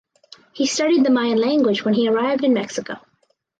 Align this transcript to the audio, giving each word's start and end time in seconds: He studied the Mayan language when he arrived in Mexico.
He 0.53 0.65
studied 0.65 1.05
the 1.05 1.11
Mayan 1.11 1.37
language 1.37 1.85
when 1.85 1.93
he 1.93 2.07
arrived 2.09 2.43
in 2.43 2.55
Mexico. 2.55 2.95